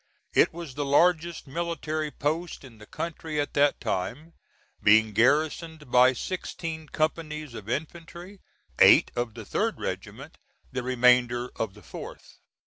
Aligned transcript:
It 0.33 0.51
was 0.51 0.73
the 0.73 0.83
largest 0.83 1.45
military 1.45 2.09
post 2.09 2.63
in 2.63 2.79
the 2.79 2.87
country 2.87 3.39
at 3.39 3.53
that 3.53 3.79
time, 3.79 4.33
being 4.81 5.13
garrisoned 5.13 5.91
by 5.91 6.13
sixteen 6.13 6.87
companies 6.89 7.53
of 7.53 7.69
infantry, 7.69 8.39
eight 8.79 9.11
of 9.15 9.35
the 9.35 9.43
3d 9.43 9.77
regiment, 9.77 10.39
the 10.71 10.81
remainder 10.81 11.51
of 11.55 11.75
the 11.75 11.81
4th. 11.83 12.37